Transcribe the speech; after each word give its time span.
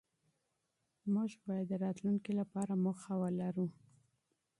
موږ 1.13 1.31
بايد 1.45 1.67
د 1.69 1.73
راتلونکي 1.85 2.31
لپاره 2.39 2.73
پلان 2.81 3.19
ولرو. 3.25 3.67